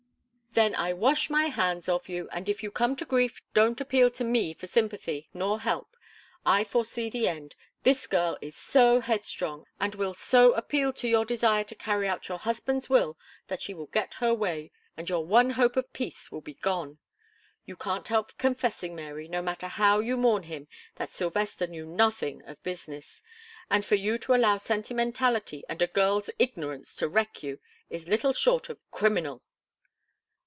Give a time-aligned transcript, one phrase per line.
[0.53, 4.11] "Then I wash my hands of you, and if you come to grief, don't appeal
[4.11, 5.95] to me for sympathy nor help.
[6.45, 11.23] I foresee the end; this girl is so headstrong, and will so appeal to your
[11.23, 13.17] desire to carry out your husband's will,
[13.47, 16.99] that she will get her way, and your one hope of peace will be gone.
[17.65, 22.43] You can't help confessing, Mary, no matter how you mourn him, that Sylvester knew nothing
[22.43, 23.23] of business,
[23.69, 27.59] and for you to allow sentimentality and a girl's ignorance to wreck you,
[27.89, 29.41] is little short of criminal."